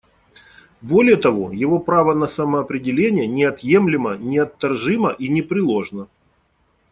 Более 0.81 1.15
того, 1.15 1.51
его 1.51 1.77
право 1.79 2.15
на 2.15 2.25
самоопределение 2.25 3.27
неотъемлемо, 3.27 4.17
неотторжимо 4.17 5.11
и 5.11 5.27
непреложно. 5.29 6.07